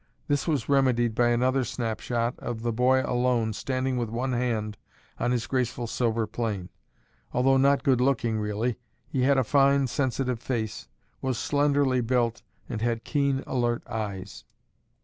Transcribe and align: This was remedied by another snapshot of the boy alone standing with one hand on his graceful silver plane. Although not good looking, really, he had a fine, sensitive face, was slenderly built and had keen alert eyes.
This 0.27 0.47
was 0.47 0.67
remedied 0.67 1.13
by 1.13 1.27
another 1.27 1.63
snapshot 1.63 2.33
of 2.39 2.63
the 2.63 2.73
boy 2.73 3.03
alone 3.03 3.53
standing 3.53 3.97
with 3.97 4.09
one 4.09 4.33
hand 4.33 4.75
on 5.19 5.29
his 5.29 5.45
graceful 5.45 5.85
silver 5.85 6.25
plane. 6.25 6.69
Although 7.33 7.57
not 7.57 7.83
good 7.83 8.01
looking, 8.01 8.39
really, 8.39 8.79
he 9.07 9.21
had 9.21 9.37
a 9.37 9.43
fine, 9.43 9.85
sensitive 9.85 10.39
face, 10.39 10.87
was 11.21 11.37
slenderly 11.37 12.01
built 12.01 12.41
and 12.67 12.81
had 12.81 13.03
keen 13.03 13.43
alert 13.45 13.85
eyes. 13.87 14.43